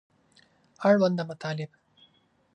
اړونده 0.89 1.23
مطالب 1.29 1.71